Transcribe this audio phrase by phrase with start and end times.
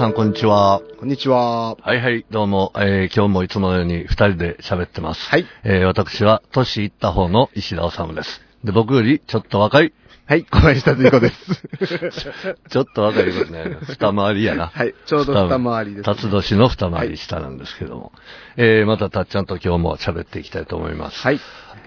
[0.00, 0.80] さんこんにちは。
[0.98, 1.74] こんにちは。
[1.74, 5.28] はいはい、どうも、えー、今日もいつものように二人で喋ってます。
[5.28, 5.44] はい。
[5.62, 8.40] えー、私は、年いった方の石田治です。
[8.64, 9.92] で、僕よりちょっと若い、
[10.24, 11.68] はい、小林達彦です。
[12.70, 14.68] ちょっと若いことね、二回りやな。
[14.68, 16.14] はい、ちょうど二回りです、ね。
[16.14, 18.12] 辰年の二回り下なんですけども。
[18.56, 21.20] えー、またたっちゃんと今日も喋っていきたいと思います。
[21.20, 21.40] はい。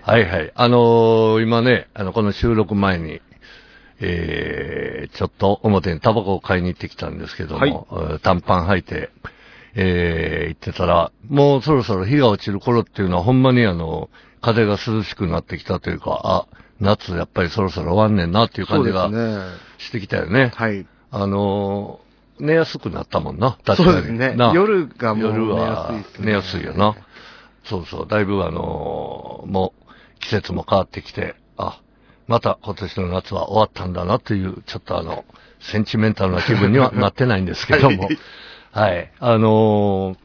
[0.04, 0.52] はいはい。
[0.54, 3.22] あのー、今ね、あの、この収録前に、
[4.00, 9.10] えー、ちょっと表にタバコを買いに行ってきたんですけども、はいえー短パン履いて、
[9.76, 14.10] えー、行ってたら、もうそろそろ日が落ちる頃っていうのはほんまにあの、
[14.42, 16.48] 風が涼しくなってきたというか、あ、
[16.80, 19.10] 夏やっぱりそろそろ終わんねんなっていう感じが。
[19.78, 20.52] してきたよね。
[20.56, 20.86] はい。
[21.12, 23.58] あのー、寝やすくなったもんな。
[23.64, 23.92] 確かに。
[23.94, 24.52] そうですねな。
[24.54, 26.96] 夜がもう夜寝やはすいですね寝やすいよな。
[27.66, 28.08] そうそう。
[28.08, 29.84] だいぶあのーもう
[30.20, 31.82] 季節も変わってきて、あ、
[32.28, 35.26] また今年の夏は終わったんだなという、ちょっとあの、
[35.60, 38.10] センチメンタルな気分にはなってないんですけども。
[38.72, 39.12] はい。
[39.20, 40.18] あのー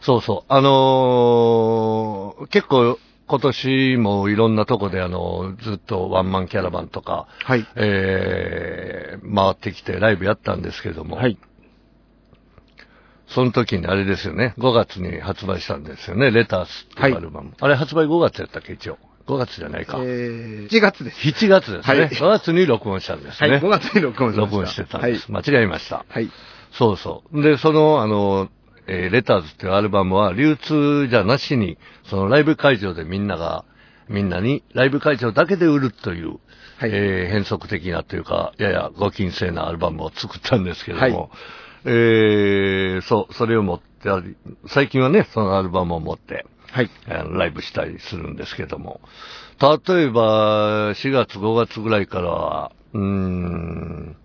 [0.00, 0.52] そうそう。
[0.52, 7.66] あのー結構今年もいろんなとこであの、ずっとワンマンキャラバンとか、はい。
[7.76, 11.36] えー、回ってきてライブやったんですけども、はい。
[13.26, 17.52] その時にあれですよね、5月に発売したんですよね、レタースっていうアルバム。
[17.60, 18.98] あれ発売5月やったっけ、一応。
[19.28, 19.98] 5月じゃないか。
[20.00, 21.18] えー、1月です。
[21.28, 22.00] 7月ですね。
[22.00, 23.50] はい5月に録音したんですね。
[23.50, 24.56] はい、5月に録音しました。
[24.56, 25.30] 録音してたんです。
[25.30, 26.06] 間違えました。
[26.08, 26.30] はい。
[26.72, 27.42] そうそう。
[27.42, 28.48] で、その、あの、
[28.86, 33.66] えーレターズっていうアルバムは流通じゃなしに、そのライブ会場でみんなが、
[34.08, 36.38] みんなにライブ会場だけで売るという、
[36.78, 41.28] はいえー変則的なというか、ややご金星なアルバムを作ったんですけども、はい
[41.84, 46.90] えーそう、それを持ってあり、最近はね、そのアルバムを持って、はい。
[47.06, 49.00] ライブしたりするんですけども、
[49.60, 54.16] 例えば、4月、5月ぐらいからは、うーん、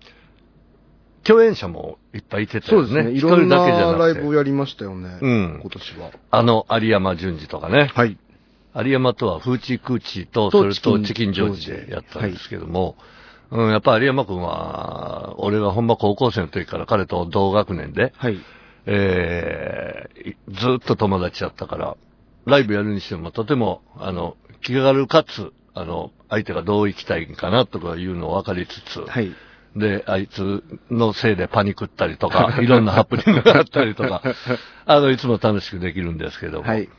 [1.23, 2.87] 共演者もいっぱいいてたよね。
[2.87, 3.13] そうですね。
[3.13, 3.99] い一ろんな人だけじゃなくて。
[3.99, 5.17] ライブをやりましたよね。
[5.21, 6.11] うん今年は。
[6.31, 7.91] あの、有山淳二とかね。
[7.93, 8.17] はい。
[8.75, 12.97] 有山とは、フーチークーチーと、とそれとチキンジョージでやったんですけども、
[13.51, 18.37] うん、やっぱ有山くんは、俺がほんま高校生の時から彼と同学年で、はい。
[18.85, 21.97] えーいずっと友達だったから、
[22.45, 29.33] ライブやるにしてもとても、あの、気軽かつ、あの、相手がどう行きたいんかなとかいうのを分かりつつ、はい。
[29.75, 34.21] で、あいつのせいでパニクったりとか、いろんなハプニングがあったりとか、
[34.85, 36.89] あの、いつも楽しくできるんですけども、はい。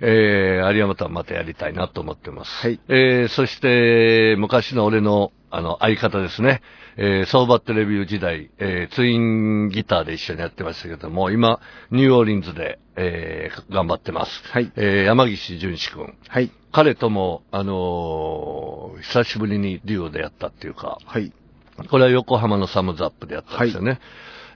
[0.00, 2.50] えー、有山とはまたやりたいなと思ってます。
[2.66, 6.62] はいえー、そして、昔の俺の、あの、相方ですね。
[7.00, 11.60] えー、ソーバットレビュー時代、えー、ツインギターで一緒にやってましたけども、今、
[11.90, 14.42] ニューオーリンズで、えー、頑張ってます。
[14.50, 16.18] はいえー、山岸淳志くん。
[16.28, 16.50] はい。
[16.72, 21.32] 彼とも、あのー久しぶりにデュオでやったっていうか、はい。
[21.88, 24.00] これは横浜のサムズアップでやったんですよね。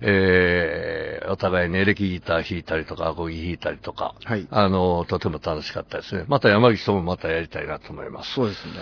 [0.03, 6.25] えー、お互いにエレキギター弾いたりとか、アコギ弾いたりとか、はいあの、とても楽しかったですね。
[6.29, 8.35] また山岸ともまたやりたいなと思います。
[8.35, 8.73] そうですね。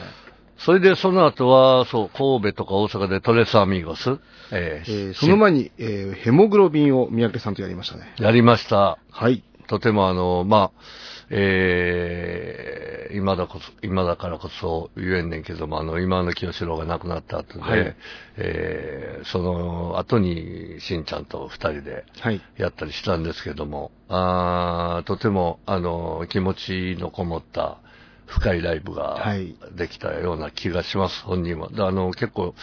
[0.58, 4.18] それでその後は、そう、神戸とか大阪でトレスアミーゴス、
[4.52, 8.14] えーえー、その前に、えー、ヘモグロビンを三宅さんとやりましたね。
[8.18, 8.98] やりました。
[9.10, 9.42] はい。
[9.70, 10.80] とてもあの、まあ、
[11.30, 17.96] えー、今だこそ、今だからこそ言えんねんけども、あの、今の清志郎が亡くなった後で、はい
[18.36, 22.40] えー、その後に、しんちゃんと二人ではい。
[22.56, 27.78] やったりしたんですけども、あーとても、あの、気持ちのこもった
[28.26, 31.68] 深いライブがはいできたような気がします、本人は。
[31.68, 32.56] であの、結構、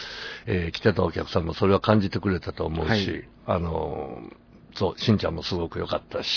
[0.44, 4.18] えー来てたお客さんもそれは感じてくれたと思うし、はいあの、
[4.74, 6.28] そう、しんちゃんもすごく良かったし、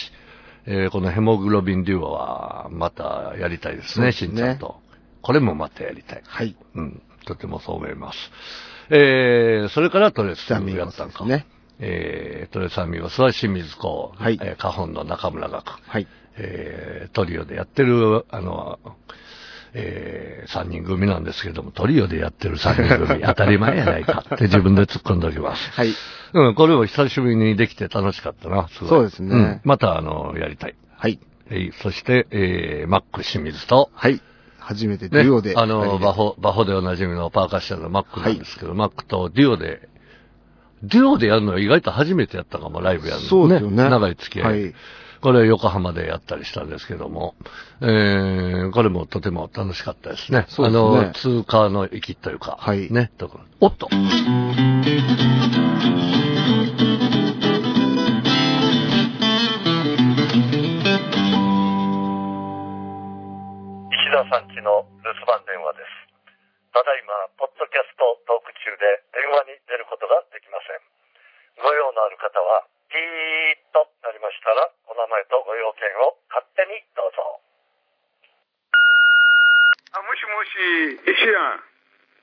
[0.65, 4.79] えーこのヘモグロビンデュオはまたやりたいですね、しんちゃんと。
[5.21, 6.23] これもまたやりたい。
[6.25, 6.55] はい。
[6.75, 8.17] うん、とてもそう思います。
[8.89, 11.25] えー、それからトレスサミやったんか。
[11.25, 11.45] ね。
[11.79, 16.07] えー、トレサミーゴスは清水子、はいえー、花本の中村学、はい。
[16.37, 18.79] えー、トリオでやってる、あの、
[19.73, 25.71] えー、三人組なんですけども、トリオでやってる三人組、 当たり前やないかって自分で突っ込んでおきます。
[25.71, 25.93] はい。
[26.33, 30.75] うん、これも久しぶりにできて楽しかったな、すごいそうですねんまた、あの、やりたい。
[30.97, 31.19] はい。
[31.49, 34.21] えーそして、えー、マック清水と、はい。
[34.59, 35.55] 初めてねデュオで。
[35.57, 39.89] あの、バホ、バホでおなじみのパーカッションのマックなんですけど、マックとデュオで、
[40.83, 44.63] デュオでやるのは意外と初めてやったかも、ライブやるの、そうですよね長い付き合い。
[44.63, 44.73] はい
[45.21, 47.35] これ横浜でやったりしたんですけども、
[47.79, 50.45] えー、これもとても楽しかったですね。
[50.49, 53.43] そうですねあの、通過の域というか、はいね、ところ。
[53.61, 53.93] おっと石
[64.09, 66.01] 田さんちの留守番電話です。
[66.73, 70.81] ただいま、ポッドキャストトーク中で電話に出ることができません。
[71.61, 77.39] ご用のある方は、ピーッとなりましたら、お名前とご用件を勝手にどうぞ。
[79.95, 80.43] あ、もしも
[80.99, 81.63] し、石やん。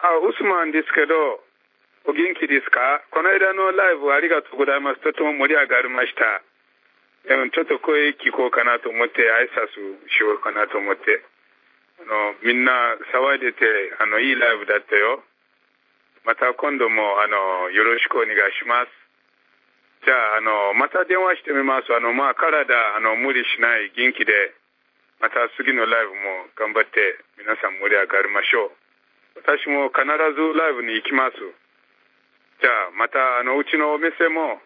[0.04, 1.40] あ、ウスマンですけど、
[2.04, 3.00] お元気ですか？
[3.12, 5.00] この間のライブありがとうございます。
[5.00, 6.44] とても盛り上がりました。
[7.24, 9.72] ちょっと声聞こうかなと思って、挨拶
[10.08, 11.20] しようかなと思って。
[12.00, 12.72] あの、みんな
[13.12, 13.64] 騒いでて、
[14.00, 15.24] あの、いいライブだったよ。
[16.24, 19.07] また今度も、あの、よろしくお願いします。
[20.04, 21.92] じゃあ、あの、また電話してみます。
[21.94, 24.32] あの、まあ、体、あの、無理しない、元気で、
[25.18, 26.94] また次のライブも頑張って
[27.42, 29.42] 皆さん盛り上がりましょう。
[29.42, 30.14] 私も必ず
[30.54, 31.34] ライブに行きます。
[31.38, 34.58] じゃあまたあのうちのお店も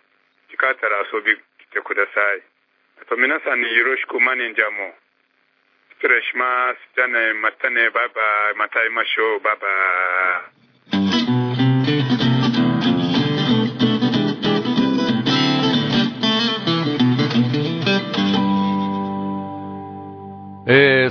[0.49, 2.45] 近かったら遊び来てください。
[3.01, 4.93] あと皆さんによろしくマネージャーも。
[6.01, 6.81] 失礼します。
[6.97, 8.59] じゃあね、またね、バイバイ。
[8.59, 9.41] また会いましょう。
[9.41, 9.69] バイバ
[10.59, 10.62] イ。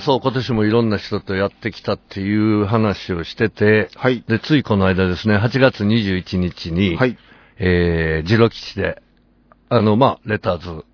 [0.02, 4.24] そう、今年もいろんな人とやってきたっていう話をしてて、はい。
[4.28, 7.18] で、ついこの間ですね、8月21日に、はい。
[7.58, 9.02] えー、ジロ吉で、
[9.70, 10.86] あの、まあ、レターズ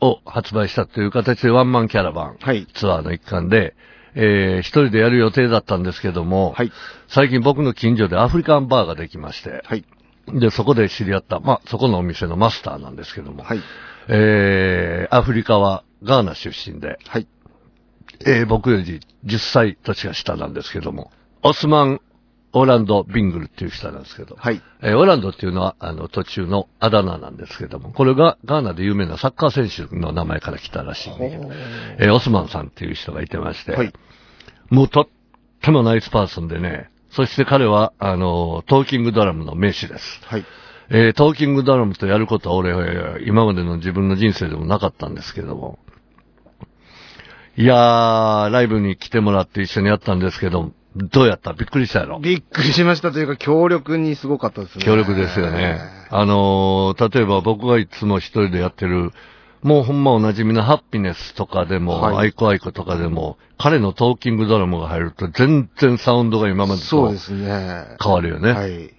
[0.00, 2.66] を発売したという形でワンマンキャラバンはい。
[2.74, 3.74] ツアーの一環で、
[4.14, 6.72] えー、一人でやる予定だったんですけども、はい。
[7.08, 9.84] 最近僕の近所でアフリカンバーができまして、はい。
[10.28, 13.60] で、そこで知り合った、まあ、そこのお店のマスターなんですけども、はい。
[14.08, 17.26] えー、アフリカはガーナ出身で、はい。
[18.26, 21.10] えー僕より10歳年が下なんですけども、
[21.42, 22.00] オスマン・
[22.52, 24.62] オーランド・ビングルっていう人なんですけど、はい。
[24.82, 31.38] えーオーランドっていうのは、あの、途中のあだ名なんですけども、これがガーナで有名なサッカー選手の名前から来たらしいんで、
[31.98, 33.92] えーオスマンさんっていう人がいてまして、はい。
[34.70, 35.08] もうとっ
[35.60, 40.20] てもナイスパーソンでね、そして彼は、あの、トーキングドラムの名手です。
[40.24, 40.44] はい。
[40.90, 45.78] えートーキングドラムとやることは俺、今までの自分の人生でもなかったんですけども。
[47.56, 51.52] いやー、ライブに来てもらって一緒にやったんですけど、どうやった？
[51.52, 54.84] びっくりしたやろびっくりしましたというか、強力にすごかったですね。
[54.84, 55.80] 強力ですよね。
[56.10, 59.12] あのー例えば僕がいつも一人でやってる、
[59.62, 67.12] もうほんまおなじみのハッピネスとかでも、はいアイコアイコとかでも、彼のトーキングドラムが入ると全然サウンドが今までと。
[67.12, 68.52] 変わるよね。
[68.52, 68.90] はい。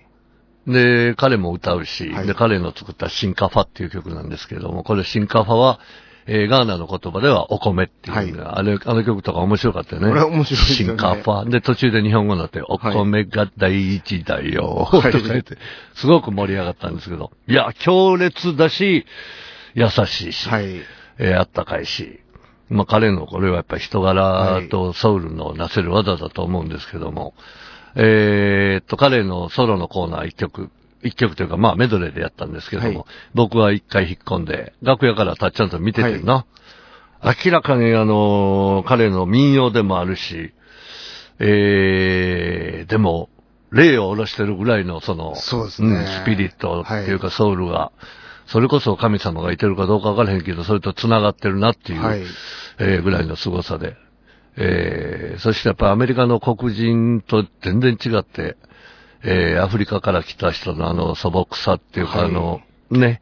[0.68, 5.80] で、彼も歌うし、はいで、彼の作ったシンカファっていう曲なんですけども、これシンカファは、
[6.27, 8.33] えーガーナの言葉ではお米っていう、はい。
[8.33, 10.07] あれ、あの曲とか面白かったよね。
[10.10, 10.94] これは面白いですよね。
[10.94, 11.50] シンカファ。
[11.50, 15.57] で、途中で日本語になって、お米が大事だよ、はいとか言って、
[15.94, 19.06] すごく盛り上がったんですけど、いや、強烈だし、
[19.75, 20.81] 優しいし、はい。
[21.18, 22.19] えーあったかいし、
[22.69, 27.36] まあ彼のこれはやっぱり人柄とソウルのなせる技だと思うんですけども、
[27.95, 30.69] えーっと、彼のソロのコーナー一曲、
[31.06, 33.06] 一曲というかまあメドレーでやったんですけども、はい。
[33.34, 36.46] 僕は一回引っ込んで、楽屋からたっちゃんと見ててるな。
[37.24, 40.54] 明らかにあのー彼の民謡でもあるし、
[41.40, 43.30] えー、でも、
[43.72, 46.04] 霊を下ろしてるぐらいのその、そうですね。
[46.04, 47.92] んスピリットっていうかソウルが、
[48.48, 52.24] それこそ神様がいてるかどうかわからへんけど、それと繋がってるなっていう、はい。
[52.80, 53.95] えーぐらいの凄さで。
[54.57, 58.56] えーそしてやっぱアメリカの黒人と全然違って、
[59.26, 63.22] えーアフリカから来た人のあの素朴さっていうか、はいあの、ね、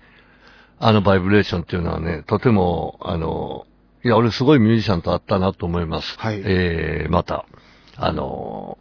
[0.79, 3.65] あのバイブレーションっていうのはね、とても、あの、
[4.03, 6.19] いや、俺すごいミュージシャンと会ったなと思います。
[6.19, 7.45] はいえーまた、
[7.95, 8.77] あの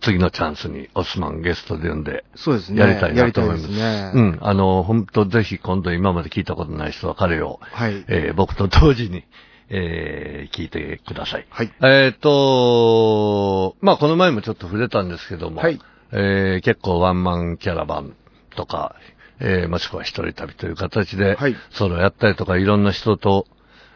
[0.00, 2.80] 次のチャンスにオスマンゲストで呼んで、そうですね。
[2.80, 3.66] やりたいなと思います。
[3.66, 4.12] すね。
[4.14, 4.38] うん。
[4.40, 8.04] あの、本当ぜひ今度今まで聞いたことない人は彼を、はい。
[8.08, 9.24] えー僕と同時に、
[9.68, 11.46] えー聞いてください。
[11.50, 11.72] はい。
[11.82, 15.80] えっ、と、まあ、この前もちょっと触れたんですけども、はい
[16.12, 18.14] えー結構ワンマンキャラバン
[18.54, 18.94] とか、
[19.40, 23.46] えーもしくは一人旅という形で、はいソロやったりとかいろんな人と、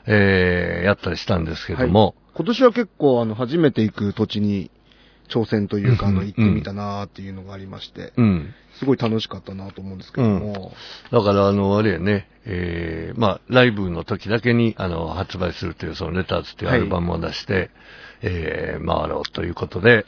[0.06, 4.70] えーやったりしたんですけども、今年は結構、あの、初めて行く土地に
[5.30, 8.54] 挑戦というか、あの、うんうん行ってみたなーっていうのがありまして、うん。
[8.78, 10.72] すごい楽しかったなと思うんですけども、
[11.10, 17.70] だから、あの、あれやね、えーまあ、ライブの時だけに、あの、発売するという、その、レターズっていうアルバムを出して、
[18.22, 20.06] えー回ろうということで、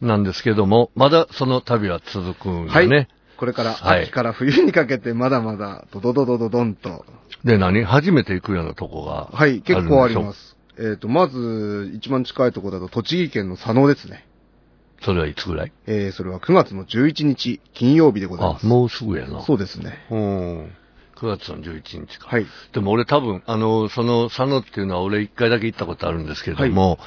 [0.00, 3.08] なんですけども、まだその旅は続くんはいよね。
[3.36, 7.04] これからはい秋から冬にかけてまだまだドドドドドドンと、
[7.44, 7.84] で、何？
[7.84, 9.28] 初めて行くようなとこが。
[9.32, 10.38] はい、結構あります。
[10.38, 10.56] す。
[10.78, 14.26] えっ、と、まず、一番近いところだと栃木県の佐野ですね。
[15.04, 15.72] それはいつぐらい？
[15.86, 18.66] えー、それは9月の11日、金曜日でございま、す。
[18.66, 19.42] あもうすぐやな。
[19.42, 20.06] そうですね。
[20.10, 20.72] うん。
[21.16, 22.28] 9月の11日か。
[22.28, 22.46] はい。
[22.72, 26.98] でも俺多分、あの、その佐野っていうのは俺一回だけ行ったことあるんですけれども、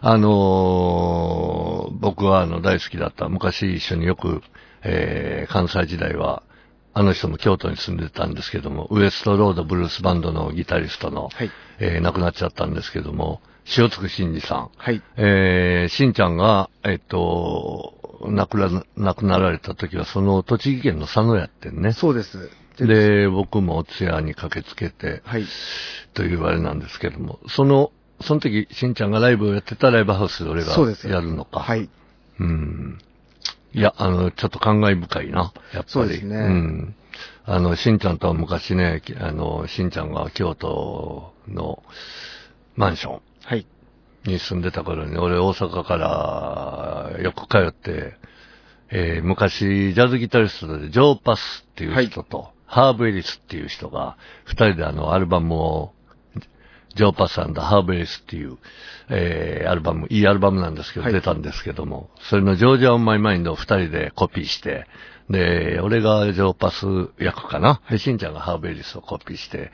[0.00, 4.42] あのー僕はあの大好きだった、昔一緒によく、
[4.82, 6.42] えー関西時代は
[6.94, 11.50] あの人も京都に住んでたんですけども、ウエストロードブルースバンドのギタリストの、はい。
[11.78, 13.40] えー亡くなっちゃったんですけども、
[13.76, 14.70] 塩津真二さん。
[14.76, 15.02] はい。
[15.16, 17.94] えー、しんちゃんが、えっと、
[18.28, 21.92] 亡くな、亡くなられた時は、その栃木県の佐野やってんね。
[21.92, 22.50] そうです。
[22.78, 25.44] で、僕もお通夜に駆けつけて、はい。
[26.14, 31.08] というあれなんですけども、その、その時、しんちゃんがライブをやってたライブハウスで俺がそうです。
[31.08, 31.60] やるのか。
[31.60, 31.88] はい。
[32.38, 32.98] うん。
[33.72, 35.84] いや、あの、ちょっと感慨深いな、やっぱり。
[35.88, 36.94] そうですねうん。
[37.44, 41.82] あの、しんちゃんとは昔ね、きあの、しんちゃんが京都の
[42.76, 43.64] マンションはい。
[44.24, 48.14] に住んでた頃に、俺大阪からよく通って、
[48.90, 55.92] えー昔、ジャズギタリストでジョー・パスっていう人と、ハーブ・エリスっていう人が、二人であの、アルバムを、
[56.96, 58.58] ジョー・パスハーブ・エリスっていう、
[59.10, 64.88] えーアルバム、いいアルバムなんですけど、はい出たんですけども、それのジョージア・オン・マイ・マインドを二人でコピーして、
[65.28, 66.86] で、俺がジョー・パス
[67.18, 67.80] 役かな。
[67.90, 69.72] で、しんちゃんがハーブ・エリスをコピーして、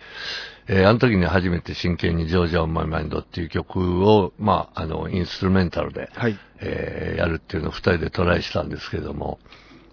[0.69, 6.39] えーあの時に初めて真剣にジョージア・オン・マイ・マインドっていう曲を、まあ、あの、インストゥルメンタルで、はい。
[6.61, 9.39] えーやるっていうのを二人でトライしたんですけども、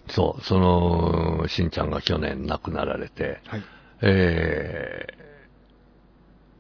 [0.08, 3.63] そう、その、しんちゃんが去年亡くなられて、はい。
[4.01, 5.20] えー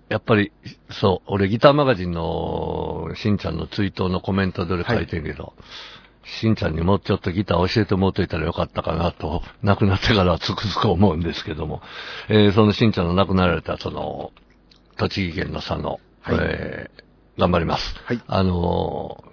[0.09, 0.51] やっぱり、
[0.89, 5.53] そう、俺ギターマガジンのしんちゃんのツイートのコメントで俺書いてんけど、
[6.41, 11.81] しんちゃんにもうちょっとギター教えてもうといたらよかったかなと、亡くなってからはつくづく思うんですけども、
[12.29, 14.31] えーそのしんちゃんの亡くなられたその、
[14.97, 15.99] 栃木県の佐野、はい
[16.39, 17.09] えー
[17.39, 17.95] 頑張ります。
[18.03, 19.29] はいあのー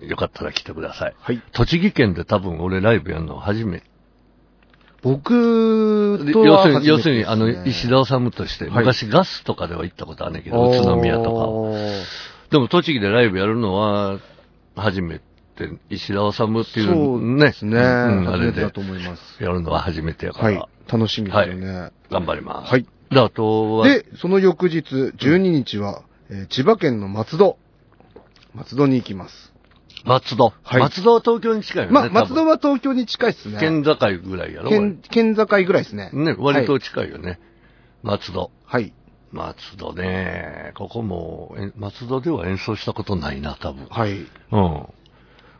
[0.00, 1.14] よかったら来てください。
[1.18, 1.42] はい。
[1.52, 3.90] 栃木県で多分俺ライブやるの初めて。
[5.02, 11.30] 僕と要するに、は初めてね要するに、あの、石田治として、はい昔ガスとかでは行ったことあるんだけど、宇都宮とか
[12.50, 14.18] でも栃木でライブやるのは、
[14.74, 15.24] 初めて、
[15.90, 17.76] 石田治っていうそうね、ですね。
[17.76, 19.42] うん、あれでだと思います。
[19.42, 20.68] やるのは初めてやから、はい。
[20.92, 21.90] 楽しみですよね。
[22.10, 22.70] 頑張ります。
[22.70, 22.86] はい。
[23.10, 27.58] で、あとは、で、その翌日、12日は、えー千葉県の松戸。
[28.54, 29.52] 松戸に行きます。
[30.04, 30.52] 松戸。
[30.62, 31.92] はい松戸は東京に近いよね。
[31.92, 33.58] ま松戸は東京に近いですね。
[33.58, 36.10] 県境ぐらいやろ、県、県境ぐらいですね。
[36.12, 36.82] ね、割とはい。
[36.82, 37.38] 近いよね。
[38.02, 38.50] 松戸。
[38.64, 38.92] はい。
[39.32, 40.72] 松戸ね。
[40.74, 43.86] ここも、え松戸では演奏したことないな、多分。
[43.86, 44.12] はい。
[44.12, 44.86] うん。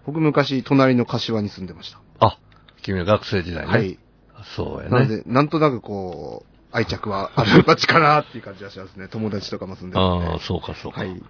[0.06, 2.00] 僕昔、隣の柏に住んでました。
[2.20, 2.38] あ、
[2.82, 3.72] 君は学生時代ね。
[3.72, 3.98] はい。
[4.56, 4.90] そうやね。
[4.90, 9.08] なので、なんとなくこう、愛着はある街かなっていう感じがしますね。
[9.12, 11.00] 友達とかも住んでるんでああ、そうか、そうか。
[11.00, 11.22] はい。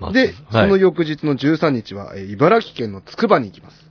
[0.00, 3.84] 松で、はいその翌日の13日は、えー茨城県のつくばに行きます。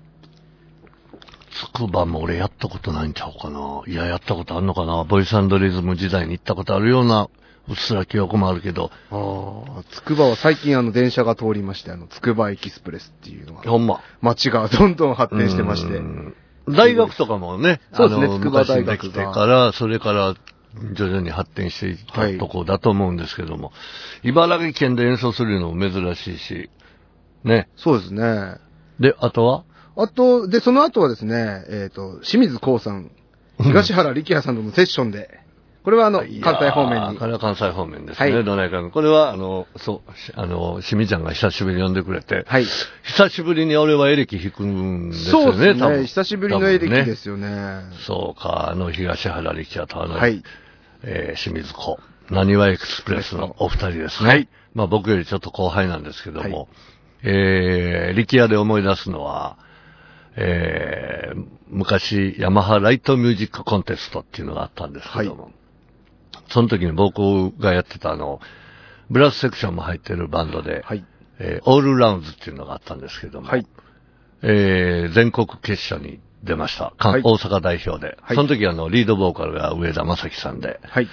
[1.51, 3.83] つくばも俺やったことないんちゃうかな。
[3.85, 5.03] いや、やったことあんのかな。
[5.03, 7.29] ボイスリズム時代に行ったことあるような、
[7.67, 14.01] うっすら記憶もあるけど、ああ、つくばは最近あの電車が通りまして、あの、つくばエキスプレスっていうのが、ほんま。
[14.21, 15.95] 街がどんどん発展してまして。
[15.95, 15.99] う。
[16.01, 16.35] ん。
[16.69, 18.93] 大学とかもね、そうですねあの筑波大学が。
[18.93, 20.35] 昔できてから、それから
[20.93, 23.71] 徐々に発展していったはいとこだと思うんですけども、
[24.23, 26.69] 茨城県で演奏するのも珍しいし、
[27.43, 27.69] ね。
[27.75, 28.57] そうですね。
[28.99, 29.63] で、あとは？
[29.95, 33.11] あと、で、その後はですね、えっ、と、清水光さん、
[33.59, 35.42] 東原力也さんとのセッションで、
[35.83, 37.25] これはあの、関西方面にこ。
[37.25, 38.89] れは関西方面ですね、はいどないかの。
[38.89, 42.65] これは、あの、そう、しあの、しみちゃんが久しぶりに呼んでくれて、はい。
[43.03, 46.07] 久しぶりに俺はエレキ弾くんですよね、そうです多分ね。
[46.07, 47.81] 久しぶりのエレキでねすよね。
[48.05, 50.41] そうか、あの、東原力也とあの、はい。
[51.03, 51.99] えー清水興、
[52.29, 54.29] なにわエクスプレスのお二人ですね。
[54.29, 56.67] はいまあ僕よりちょっと後輩なんですけども、はい
[57.23, 59.57] えー、力哉で思い出すのは、
[60.35, 65.51] えー、昔、ヤマハライトミュージックコンテストっていうのがあったんですけども、
[66.49, 68.39] その時に僕がやってたあの、
[69.09, 71.05] ブラスセクションも入ってるバンドで、はい。
[71.39, 73.67] えーオールラウンズっていうのがあったんですけども、はい。
[74.41, 76.93] えー全国決勝に出ました。
[76.97, 78.17] かはい大阪代表で。
[78.21, 81.07] はいその時あの、リードボーカルが上田正樹さんで、はい。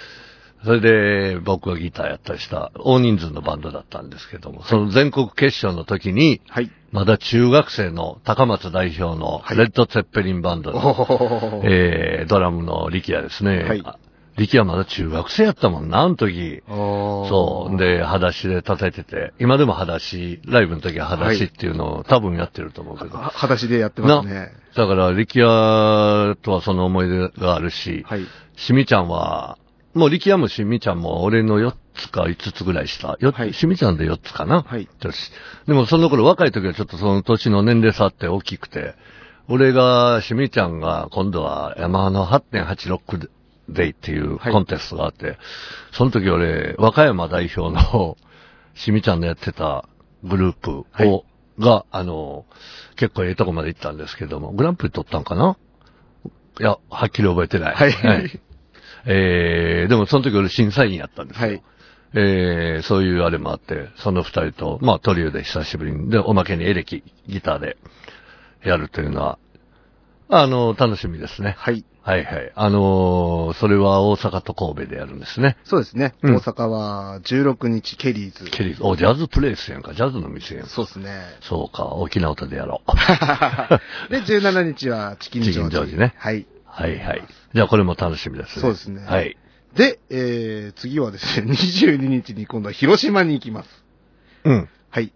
[0.63, 6.69] それで僕がギターやったりした大人数のバンドだったんですけども、その全国決勝の時に、はい。
[6.91, 13.63] まだ中学生の高松代表のはいレッド・ツェッペリンバンドおの、ーえードラムの力也ですね。
[13.63, 13.97] はいあ
[14.37, 16.63] 力也まだ中学生やったもんな、あの時。
[16.67, 17.77] そそう。
[17.77, 23.17] で、裸足で叩いてて、今でも裸足、ライブの時は裸足っていうのを多分やってると思うけど。
[23.17, 24.51] は、裸足でやってますね。
[24.75, 28.25] だから、力也とはその思い出があるし、はい。
[28.55, 29.57] しみちゃんは、
[29.93, 33.17] もう力也もしみちゃんも俺の4つか5つぐらいした。
[33.19, 34.61] よはいしみちゃんで4つかな。
[34.61, 34.87] はい。
[35.67, 38.95] でもその頃若い時はちょっとその年の年齢差って大きくて、
[39.49, 43.29] 俺が、しみちゃんが今度は山の8.86
[43.69, 45.37] デイっていうはいコンテストがあって、
[45.91, 48.17] その時俺、和歌山代表の
[48.75, 49.85] しみちゃんのやってた
[50.23, 51.23] グループを、はい
[51.59, 52.45] が、あの、
[52.95, 55.57] 結構ええとこまで行ったんですけども、グランプリ取ったんかな？
[56.59, 57.75] いや、はっきり覚えてない。
[57.75, 58.41] はい
[59.05, 61.47] えー、でもその時俺審査員やったんですよ。
[61.47, 61.63] はい。
[62.13, 67.77] えー、そういうあれもあって、その二人と、まあトリオで久しぶりに、で、おまけにエレキ、ギターで
[68.63, 69.39] やるというのは、
[70.31, 71.55] あの、楽しみですね。
[71.57, 71.83] はい。
[72.03, 72.51] はいはい。
[72.55, 75.57] あのーそれは大阪と神戸でやるんですね。
[75.65, 76.15] そうですね。
[76.23, 78.49] うん大阪は16日ケリーズ。
[78.49, 80.69] ケリー、お、ジャズプレイスやんか、ジャズの店やんか。
[80.69, 81.21] そうですね。
[81.41, 82.91] そうか、沖縄音でやろう。
[84.09, 85.57] で、17日はチキンジョージ。
[85.57, 86.47] チキンジョージねはい。
[86.65, 87.23] はいはい。
[87.53, 88.61] じゃあこれも楽しみですね。
[88.61, 89.37] そうですねはい。
[89.75, 93.83] で、えー、次はですね、 22日に今度は広島に行きます。
[94.45, 94.69] うん。
[94.89, 95.11] はい。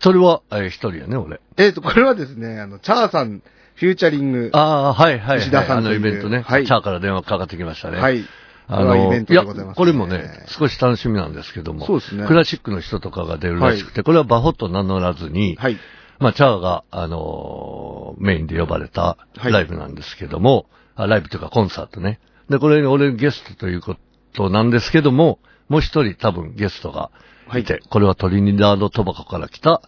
[0.00, 1.40] それは、えー一人やね、俺。
[1.56, 3.42] えーと、これはですね、あの、チャーさん、
[3.76, 4.50] フューチャリング。
[4.52, 5.66] ああ、はいはい、石田はい。
[5.66, 6.40] あさんのイベントね。
[6.40, 7.98] はいチャーから電話かかってきましたね。
[7.98, 8.24] はい。
[8.68, 15.78] あこれはイの、ベントいや、でございます、これもね、少し楽しみなんですけども、そうですねクラシックの人とかが出るらしくて、これはバホと名乗らずに、はい。
[16.18, 22.18] まあ、チャーが、あのーメインで呼ばれたはいライブなんですけども、あライブというかコンサートね。
[22.48, 23.96] で、これに俺ゲストというこ
[24.32, 27.10] となんですけども、もう一人多分ゲストが
[27.58, 29.82] いて、これはトリニダード・トバコから来た、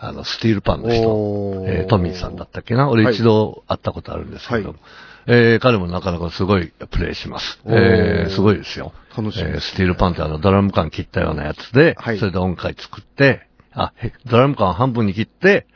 [0.00, 2.88] あの、スティールパンの人、えートミーさんだったっけな？
[2.88, 3.14] 俺はい。
[3.14, 4.78] 一度会ったことあるんですけど、はい。
[5.26, 7.60] えー彼もなかなかすごいプレイします。
[7.66, 8.92] えーすごいですよ。
[9.16, 9.50] 楽しね。
[9.50, 12.18] えースティールパンってあのドラム缶切ったようなやつで、はい。
[12.18, 15.66] それで音階作って、あ、へドラム缶を半分に切って、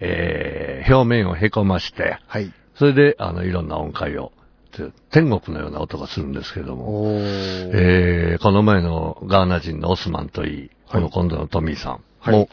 [0.00, 2.52] えー表面をへこまして、はい。
[2.78, 4.32] それで、あの、いろんな音階を、
[4.70, 7.06] て天国のような音がするんですけども。
[7.72, 11.02] えーこの前のガーナ人のオスマンといい、こはい。
[11.02, 12.34] の今度のトミーさんはい。
[12.34, 12.48] も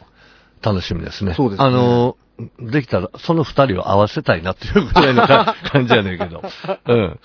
[0.64, 1.34] 楽しみですね。
[1.34, 2.16] そうですねあの、
[2.58, 6.42] できたら、その二人を合わせたいなっていうぐらいのか感じやねんけど。
[6.88, 7.20] うん。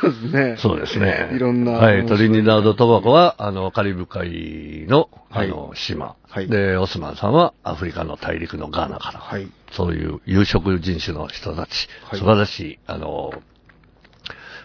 [0.00, 0.56] そうですね。
[0.56, 1.30] そうですね。
[1.34, 2.06] いろんなはい。
[2.06, 6.14] トリニダード・トバコは、あの、カリブ海の、あはいの、島。
[6.30, 9.20] はいで、オスマンさんはアフリカの大陸のガーナから。
[9.20, 9.48] はい。
[9.72, 13.34] そういう有色人種の人たち、はい素晴らしい、あの、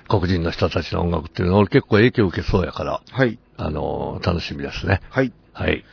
[0.07, 3.39] 黒人の人たちの音楽っていうのを俺結構影響を受けそうやから、はい。
[3.57, 5.01] あの、楽しみですね。
[5.09, 5.33] はい。
[5.53, 5.83] はい。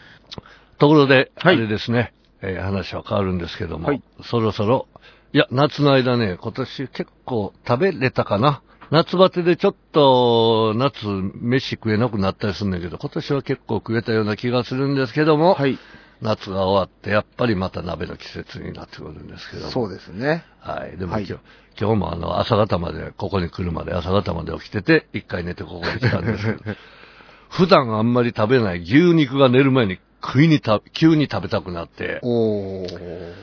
[0.78, 4.86] ところで、はいあれですね、えー話は変わるんですけども、はいそろそろ、
[5.32, 8.62] いや、夏の間ね、今年結構食べれたかな？
[8.90, 15.78] 夏バテでちょっと、夏、飯食えなくなったりするんだけど、今年は結構食えたような気がするんですけども、はい。
[16.22, 20.42] 夏が終わって、やっぱりまた鍋の季節になってくるんですけども、そうですね。
[20.60, 20.96] はい。
[20.96, 21.42] でもはい今日、
[21.78, 26.58] 今日もあの、朝方まで、ここに来るまで朝方まで起きてて、一回寝てここに来たんですけど、
[27.50, 33.34] 普段あんまり食べない牛肉が寝る前に食いにた、急に食べたくなって、おー。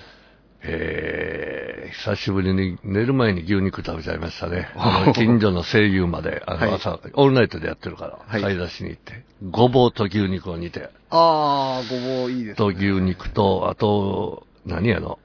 [0.68, 4.68] えー、久しぶりに寝る前に牛肉食べちゃいましたね。
[5.14, 6.70] 近所の声優まで、あはい。
[6.70, 8.42] の朝、オールナイトでやってるから、はい。
[8.42, 12.76] 買い出しに行って、ごぼうと牛肉を煮て、あー、ごぼういいですとね。
[12.78, 15.20] 牛肉と、あと、何やの、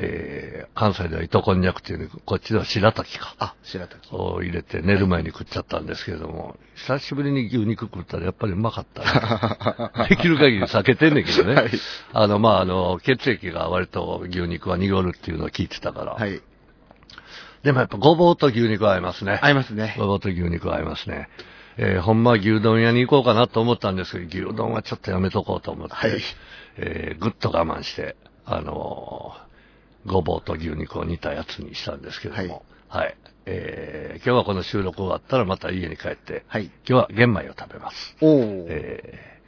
[0.00, 3.34] えー、関西では糸こんにゃくっていうのこっちでは白滝か。
[3.40, 4.08] あ、白滝。
[4.14, 10.06] を入れて寝る前に食っちゃったんですけれども、久しぶりに牛肉食ったらやっぱりうまかったね。
[10.08, 11.54] できる限り避けてんねんけどね。
[11.54, 11.70] はい
[12.12, 16.12] あの、まあ、あの、血液が割と牛肉は濁るっていうのを聞いてたから。
[16.12, 16.40] はい。
[17.64, 19.40] でもやっぱごぼうと牛肉は合いますね。
[19.42, 19.96] 合いますね。
[19.98, 21.28] ごぼうと牛肉は合いますね。
[21.76, 26.20] えーほんまは牛丼屋に行こうかなと思ったんですけど、牛丼はちょっとやめとこうと思って、はい
[26.76, 29.47] えーぐっと我慢して、あのー
[30.08, 33.16] ごぼうと牛肉を煮たやつにしたんですけども、はい。
[33.46, 36.64] えー今日はこの収録終わったらまた家に帰って、はい。
[36.64, 38.16] 今日は玄米を食べます。
[38.20, 38.66] おー。
[38.68, 39.38] えー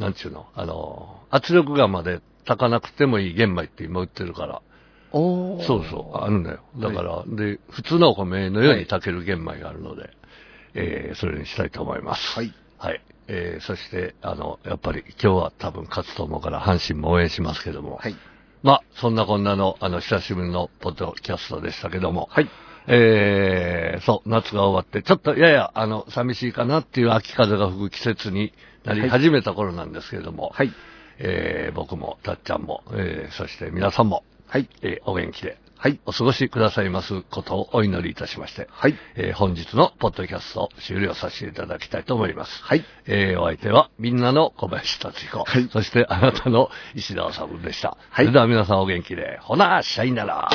[0.00, 4.62] なんちゅうの、あのー圧力釜で炊かなくてもいい玄米って今売ってるから、
[5.12, 5.62] おー。
[5.64, 6.60] そうそう、あるんだよ。
[6.78, 10.10] だから、で、普通のお米のように炊ける玄米があるので、
[10.74, 12.36] えーそれにしたいと思います。
[12.36, 12.52] はい。
[12.78, 13.00] はい。
[13.28, 18.16] えーそして、あの、やっぱり今日は多分勝つと思うから阪神も応援しますけども、はい。
[18.64, 22.48] まあ、そんなこんなの、あの、久しぶりのポッドキャストでしたけども、はい。
[22.86, 30.72] えー、そう、夏が終わって、ちょっとやや、あの、寂しいかなっていう秋風が吹く季節になり始めた頃なんですけれども、はい。
[31.18, 34.66] えー僕も、たっちゃんも、えーそして皆さんも、はい。
[34.80, 36.00] えーお元気で、はい。
[36.06, 38.94] お過ごしくださいますことをお祈りいたしまして、はい。
[39.16, 42.62] えー本日のポッドキャストを終了させていただきたいと思います。
[42.62, 42.86] はい。
[43.04, 47.98] えーお相手はみんなの小林達彦、はいそしてあなたの石田治でした。
[48.08, 50.48] はいそれでは皆さんお元気で、ほな、シャイなら。